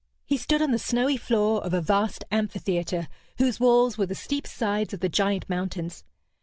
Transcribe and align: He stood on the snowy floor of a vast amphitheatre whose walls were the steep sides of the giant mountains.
He 0.25 0.35
stood 0.35 0.63
on 0.63 0.71
the 0.71 0.79
snowy 0.79 1.15
floor 1.15 1.63
of 1.63 1.75
a 1.75 1.79
vast 1.79 2.23
amphitheatre 2.31 3.07
whose 3.37 3.59
walls 3.59 3.99
were 3.99 4.07
the 4.07 4.15
steep 4.15 4.47
sides 4.47 4.95
of 4.95 4.99
the 4.99 5.09
giant 5.09 5.47
mountains. 5.47 6.03